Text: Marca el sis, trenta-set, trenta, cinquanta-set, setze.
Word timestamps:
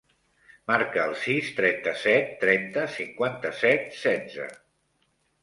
Marca 0.69 1.03
el 1.09 1.13
sis, 1.23 1.51
trenta-set, 1.59 2.31
trenta, 2.45 2.87
cinquanta-set, 2.95 3.87
setze. 4.07 4.51